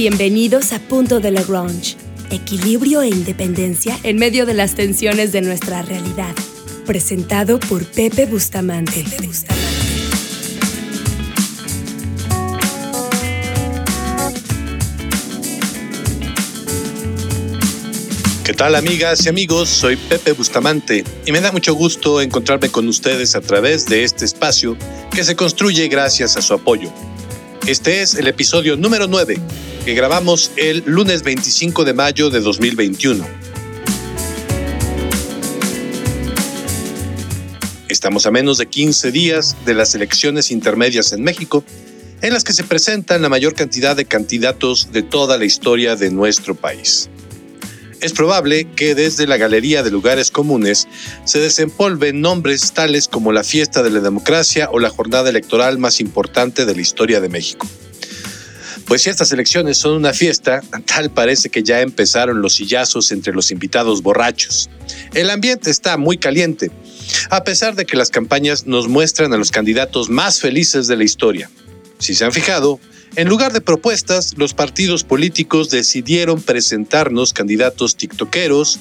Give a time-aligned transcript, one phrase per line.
[0.00, 1.96] Bienvenidos a Punto de Lagrange.
[2.30, 6.32] Equilibrio e independencia en medio de las tensiones de nuestra realidad.
[6.86, 9.04] Presentado por Pepe Bustamante.
[18.44, 19.68] ¿Qué tal amigas y amigos?
[19.68, 24.24] Soy Pepe Bustamante y me da mucho gusto encontrarme con ustedes a través de este
[24.24, 24.76] espacio
[25.10, 26.92] que se construye gracias a su apoyo.
[27.66, 29.40] Este es el episodio número 9
[29.88, 33.26] que grabamos el lunes 25 de mayo de 2021.
[37.88, 41.64] Estamos a menos de 15 días de las elecciones intermedias en México,
[42.20, 46.10] en las que se presentan la mayor cantidad de candidatos de toda la historia de
[46.10, 47.08] nuestro país.
[48.02, 50.86] Es probable que desde la galería de lugares comunes
[51.24, 55.98] se desempolven nombres tales como la fiesta de la democracia o la jornada electoral más
[55.98, 57.66] importante de la historia de México.
[58.88, 63.34] Pues si estas elecciones son una fiesta, tal parece que ya empezaron los sillazos entre
[63.34, 64.70] los invitados borrachos.
[65.12, 66.70] El ambiente está muy caliente,
[67.28, 71.04] a pesar de que las campañas nos muestran a los candidatos más felices de la
[71.04, 71.50] historia.
[71.98, 72.80] Si se han fijado,
[73.16, 78.78] en lugar de propuestas, los partidos políticos decidieron presentarnos candidatos tiktokeros,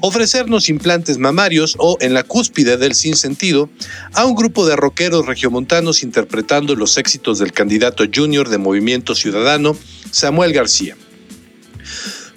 [0.00, 3.68] ofrecernos implantes mamarios o, en la cúspide del sinsentido,
[4.12, 9.76] a un grupo de rockeros regiomontanos interpretando los éxitos del candidato junior de Movimiento Ciudadano,
[10.10, 10.96] Samuel García.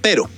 [0.00, 0.28] Pero,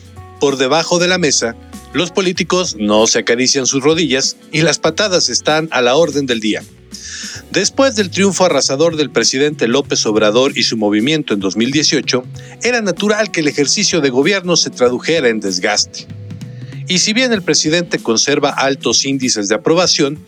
[0.40, 1.56] por debajo de la mesa,
[1.92, 6.40] los políticos no se acarician sus rodillas y las patadas están a la orden del
[6.40, 6.62] día.
[7.50, 12.24] Después del triunfo arrasador del presidente López Obrador y su movimiento en 2018,
[12.62, 16.06] era natural que el ejercicio de gobierno se tradujera en desgaste.
[16.88, 20.18] Y si bien el presidente conserva altos índices de aprobación,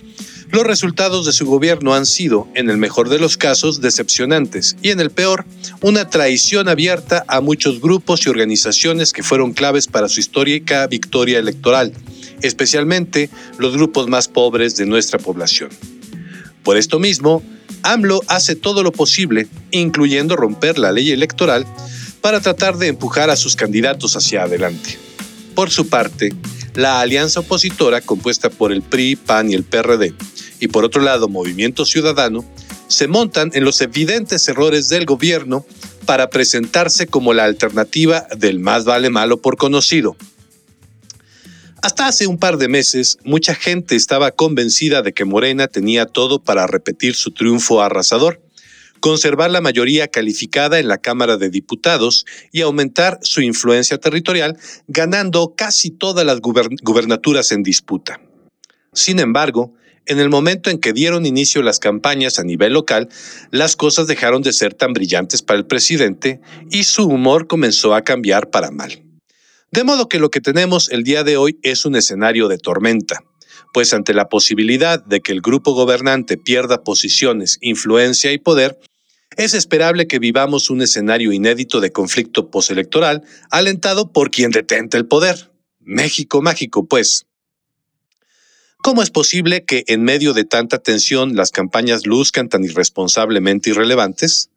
[0.50, 4.90] los resultados de su gobierno han sido, en el mejor de los casos, decepcionantes y
[4.90, 5.44] en el peor,
[5.80, 11.40] una traición abierta a muchos grupos y organizaciones que fueron claves para su histórica victoria
[11.40, 11.92] electoral,
[12.42, 15.70] especialmente los grupos más pobres de nuestra población.
[16.66, 17.44] Por esto mismo,
[17.84, 21.64] AMLO hace todo lo posible, incluyendo romper la ley electoral,
[22.20, 24.98] para tratar de empujar a sus candidatos hacia adelante.
[25.54, 26.34] Por su parte,
[26.74, 30.12] la alianza opositora compuesta por el PRI, PAN y el PRD,
[30.58, 32.44] y por otro lado Movimiento Ciudadano,
[32.88, 35.64] se montan en los evidentes errores del gobierno
[36.04, 40.16] para presentarse como la alternativa del más vale malo por conocido,
[41.82, 46.42] hasta hace un par de meses, mucha gente estaba convencida de que Morena tenía todo
[46.42, 48.42] para repetir su triunfo arrasador,
[49.00, 55.54] conservar la mayoría calificada en la Cámara de Diputados y aumentar su influencia territorial, ganando
[55.56, 58.20] casi todas las gubernaturas en disputa.
[58.92, 59.74] Sin embargo,
[60.06, 63.08] en el momento en que dieron inicio las campañas a nivel local,
[63.50, 68.02] las cosas dejaron de ser tan brillantes para el presidente y su humor comenzó a
[68.02, 69.05] cambiar para mal.
[69.76, 73.22] De modo que lo que tenemos el día de hoy es un escenario de tormenta,
[73.74, 78.80] pues ante la posibilidad de que el grupo gobernante pierda posiciones, influencia y poder,
[79.36, 85.04] es esperable que vivamos un escenario inédito de conflicto postelectoral alentado por quien detente el
[85.04, 85.50] poder.
[85.80, 87.26] México mágico, pues.
[88.78, 94.48] ¿Cómo es posible que en medio de tanta tensión las campañas luzcan tan irresponsablemente irrelevantes?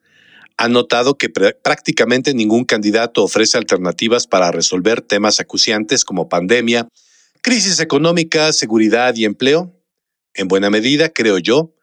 [0.59, 6.89] Ha notado que prácticamente ningún candidato ofrece alternativas para resolver temas acuciantes como pandemia,
[7.41, 9.73] crisis económica, seguridad y empleo?
[10.33, 11.73] En buena medida, creo yo,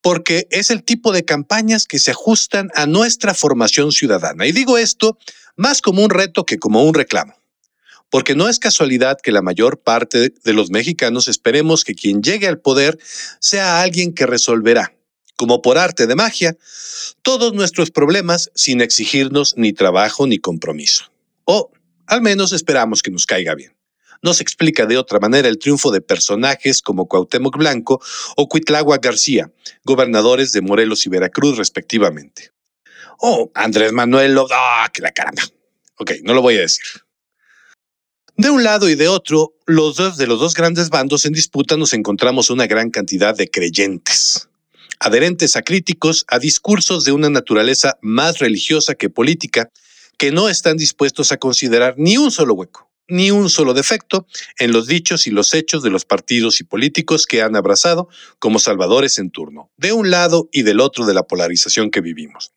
[0.00, 4.46] porque es el tipo de campañas que se ajustan a nuestra formación ciudadana.
[4.46, 5.18] Y digo esto
[5.54, 7.34] más como un reto que como un reclamo.
[8.08, 12.48] Porque no es casualidad que la mayor parte de los mexicanos esperemos que quien llegue
[12.48, 12.98] al poder
[13.38, 14.93] sea alguien que resolverá,
[15.36, 16.56] como por arte de magia,
[17.22, 21.10] todos nuestros problemas sin exigirnos ni trabajo ni compromiso.
[21.44, 21.70] O
[22.06, 23.74] al menos esperamos que nos caiga bien.
[24.22, 28.00] No se explica de otra manera el triunfo de personajes como Cuauhtémoc Blanco
[28.36, 29.52] o Cuitlagua García,
[29.84, 32.50] gobernadores de Morelos y Veracruz respectivamente.
[33.18, 35.42] O Andrés Manuel ¡Ah, que la caramba!
[35.98, 36.84] Ok, no lo voy a decir.
[38.36, 41.76] De un lado y de otro, los dos de los dos grandes bandos en disputa
[41.76, 44.48] nos encontramos una gran cantidad de creyentes,
[45.00, 49.70] adherentes a críticos a discursos de una naturaleza más religiosa que política,
[50.18, 54.26] que no están dispuestos a considerar ni un solo hueco, ni un solo defecto
[54.58, 58.08] en los dichos y los hechos de los partidos y políticos que han abrazado
[58.38, 62.52] como salvadores en turno, de un lado y del otro de la polarización que vivimos.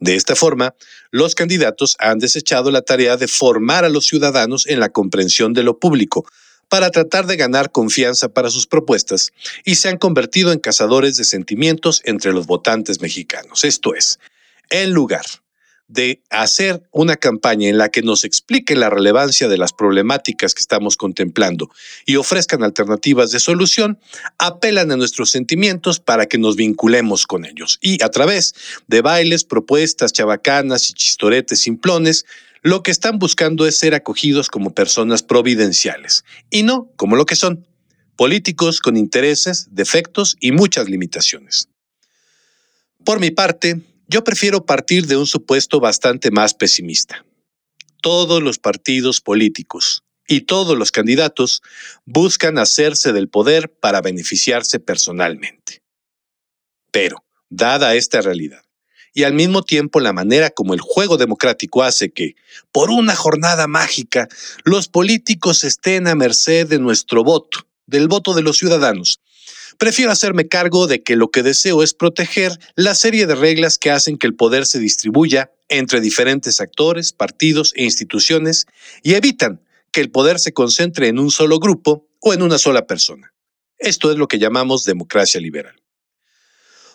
[0.00, 0.74] De esta forma,
[1.10, 5.62] los candidatos han desechado la tarea de formar a los ciudadanos en la comprensión de
[5.62, 6.26] lo público,
[6.68, 9.32] para tratar de ganar confianza para sus propuestas
[9.64, 13.64] y se han convertido en cazadores de sentimientos entre los votantes mexicanos.
[13.64, 14.18] Esto es,
[14.70, 15.24] en lugar
[15.94, 20.60] de hacer una campaña en la que nos explique la relevancia de las problemáticas que
[20.60, 21.70] estamos contemplando
[22.04, 24.00] y ofrezcan alternativas de solución,
[24.38, 27.78] apelan a nuestros sentimientos para que nos vinculemos con ellos.
[27.80, 28.54] Y a través
[28.88, 32.26] de bailes, propuestas, chabacanas y chistoretes simplones,
[32.62, 37.36] lo que están buscando es ser acogidos como personas providenciales y no como lo que
[37.36, 37.66] son,
[38.16, 41.68] políticos con intereses, defectos y muchas limitaciones.
[43.04, 47.24] Por mi parte, yo prefiero partir de un supuesto bastante más pesimista.
[48.00, 51.62] Todos los partidos políticos y todos los candidatos
[52.04, 55.82] buscan hacerse del poder para beneficiarse personalmente.
[56.90, 58.62] Pero, dada esta realidad,
[59.14, 62.34] y al mismo tiempo la manera como el juego democrático hace que,
[62.72, 64.28] por una jornada mágica,
[64.64, 69.20] los políticos estén a merced de nuestro voto, del voto de los ciudadanos.
[69.78, 73.90] Prefiero hacerme cargo de que lo que deseo es proteger la serie de reglas que
[73.90, 78.66] hacen que el poder se distribuya entre diferentes actores, partidos e instituciones
[79.02, 82.86] y evitan que el poder se concentre en un solo grupo o en una sola
[82.86, 83.32] persona.
[83.78, 85.80] Esto es lo que llamamos democracia liberal.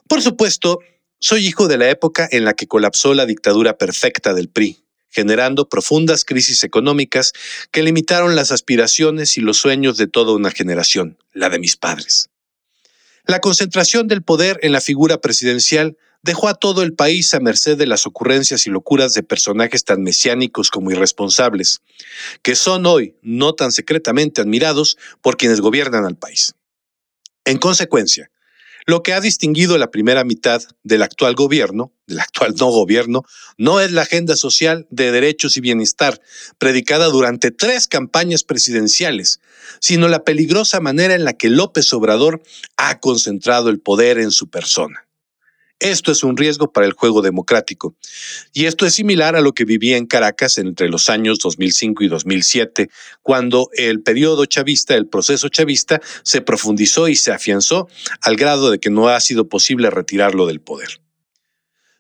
[0.08, 0.80] Por supuesto,
[1.20, 5.70] soy hijo de la época en la que colapsó la dictadura perfecta del PRI, generando
[5.70, 7.34] profundas crisis económicas
[7.72, 12.30] que limitaron las aspiraciones y los sueños de toda una generación, la de mis padres.
[13.30, 17.78] La concentración del poder en la figura presidencial dejó a todo el país a merced
[17.78, 21.84] de las ocurrencias y locuras de personajes tan mesiánicos como irresponsables,
[22.42, 26.56] que son hoy no tan secretamente admirados por quienes gobiernan al país.
[27.46, 28.32] En consecuencia,
[28.90, 33.24] lo que ha distinguido la primera mitad del actual gobierno, del actual no gobierno,
[33.58, 36.22] no es la agenda social de derechos y bienestar,
[36.58, 39.40] predicada durante tres campañas presidenciales,
[39.80, 42.42] sino la peligrosa manera en la que López Obrador
[42.78, 45.09] ha concentrado el poder en su persona.
[45.80, 47.96] Esto es un riesgo para el juego democrático.
[48.54, 52.08] Y esto es similar a lo que vivía en Caracas entre los años 2005 y
[52.10, 52.90] 2007,
[53.22, 57.88] cuando el periodo chavista, el proceso chavista, se profundizó y se afianzó
[58.22, 61.02] al grado de que no ha sido posible retirarlo del poder.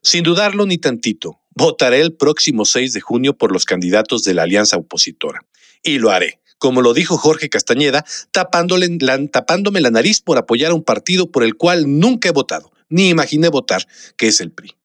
[0.01, 4.43] Sin dudarlo ni tantito, votaré el próximo 6 de junio por los candidatos de la
[4.43, 5.39] alianza opositora.
[5.83, 10.83] Y lo haré como lo dijo Jorge Castañeda, tapándome la nariz por apoyar a un
[10.83, 13.88] partido por el cual nunca he votado, ni imaginé votar,
[14.18, 14.75] que es el PRI.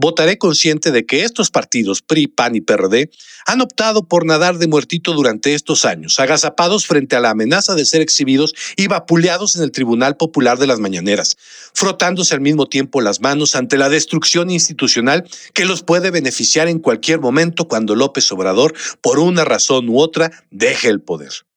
[0.00, 3.10] Votaré consciente de que estos partidos, PRI, PAN y PRD,
[3.46, 7.84] han optado por nadar de muertito durante estos años, agazapados frente a la amenaza de
[7.84, 11.36] ser exhibidos y vapuleados en el Tribunal Popular de las Mañaneras,
[11.74, 16.78] frotándose al mismo tiempo las manos ante la destrucción institucional que los puede beneficiar en
[16.78, 21.47] cualquier momento cuando López Obrador, por una razón u otra, deje el poder.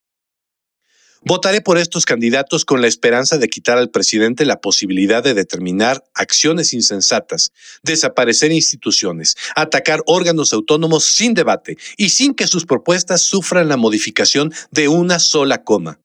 [1.23, 6.03] Votaré por estos candidatos con la esperanza de quitar al presidente la posibilidad de determinar
[6.15, 7.51] acciones insensatas,
[7.83, 14.51] desaparecer instituciones, atacar órganos autónomos sin debate y sin que sus propuestas sufran la modificación
[14.71, 16.00] de una sola coma.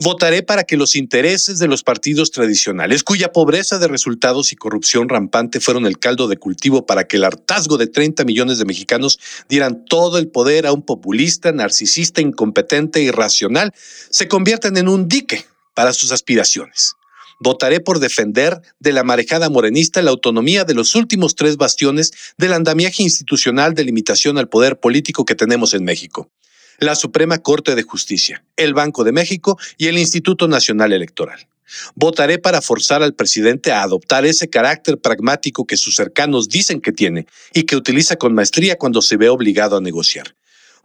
[0.00, 5.08] Votaré para que los intereses de los partidos tradicionales, cuya pobreza de resultados y corrupción
[5.08, 9.18] rampante fueron el caldo de cultivo para que el hartazgo de 30 millones de mexicanos
[9.48, 13.72] dieran todo el poder a un populista, narcisista, incompetente irracional,
[14.08, 15.44] se conviertan en un dique
[15.74, 16.94] para sus aspiraciones.
[17.40, 22.52] Votaré por defender de la marejada morenista la autonomía de los últimos tres bastiones del
[22.52, 26.30] andamiaje institucional de limitación al poder político que tenemos en México
[26.78, 31.48] la Suprema Corte de Justicia, el Banco de México y el Instituto Nacional Electoral.
[31.94, 36.92] Votaré para forzar al presidente a adoptar ese carácter pragmático que sus cercanos dicen que
[36.92, 40.34] tiene y que utiliza con maestría cuando se ve obligado a negociar.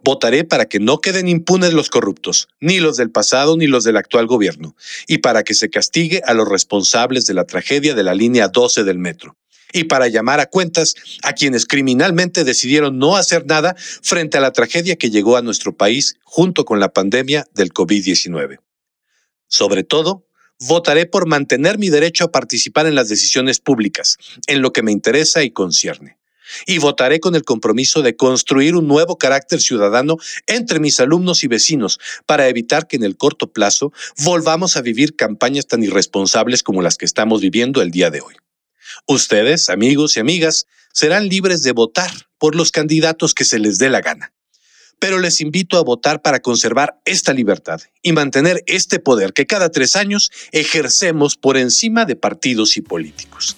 [0.02, 3.96] Votaré para que no queden impunes los corruptos, ni los del pasado ni los del
[3.96, 8.14] actual gobierno, y para que se castigue a los responsables de la tragedia de la
[8.14, 9.34] línea 12 del metro
[9.74, 14.52] y para llamar a cuentas a quienes criminalmente decidieron no hacer nada frente a la
[14.52, 18.60] tragedia que llegó a nuestro país junto con la pandemia del COVID-19.
[19.48, 20.26] Sobre todo,
[20.60, 24.16] votaré por mantener mi derecho a participar en las decisiones públicas,
[24.46, 26.18] en lo que me interesa y concierne.
[26.66, 31.48] Y votaré con el compromiso de construir un nuevo carácter ciudadano entre mis alumnos y
[31.48, 36.80] vecinos para evitar que en el corto plazo volvamos a vivir campañas tan irresponsables como
[36.80, 38.34] las que estamos viviendo el día de hoy.
[39.06, 43.90] Ustedes, amigos y amigas, serán libres de votar por los candidatos que se les dé
[43.90, 44.32] la gana.
[44.98, 49.70] Pero les invito a votar para conservar esta libertad y mantener este poder que cada
[49.70, 53.56] tres años ejercemos por encima de partidos y políticos.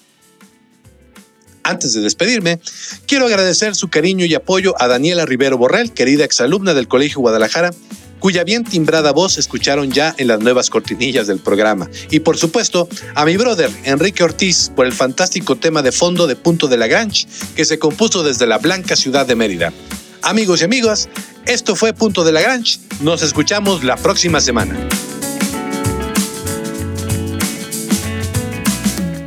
[1.63, 2.59] Antes de despedirme,
[3.07, 7.71] quiero agradecer su cariño y apoyo a Daniela Rivero Borrell, querida exalumna del Colegio Guadalajara,
[8.19, 11.89] cuya bien timbrada voz escucharon ya en las nuevas cortinillas del programa.
[12.09, 16.35] Y por supuesto, a mi brother Enrique Ortiz por el fantástico tema de fondo de
[16.35, 19.73] Punto de Lagrange que se compuso desde la blanca ciudad de Mérida.
[20.21, 21.09] Amigos y amigas,
[21.45, 22.79] esto fue Punto de Lagrange.
[23.01, 24.75] Nos escuchamos la próxima semana.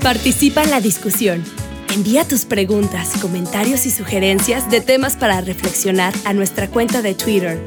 [0.02, 1.44] Participa en la discusión.
[1.94, 7.60] Envía tus preguntas, comentarios y sugerencias de temas para reflexionar a nuestra cuenta de Twitter,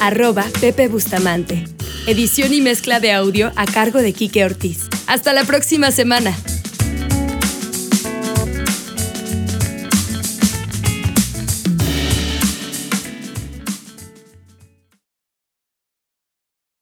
[0.00, 1.64] arroba Pepe Bustamante.
[2.06, 4.88] Edición y mezcla de audio a cargo de Quique Ortiz.
[5.06, 6.34] Hasta la próxima semana.